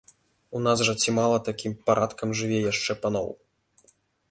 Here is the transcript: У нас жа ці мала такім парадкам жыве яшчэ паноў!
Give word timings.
У 0.59 0.61
нас 0.67 0.81
жа 0.87 0.95
ці 1.03 1.09
мала 1.17 1.37
такім 1.51 1.77
парадкам 1.91 2.29
жыве 2.41 2.59
яшчэ 2.71 2.99
паноў! 3.07 3.29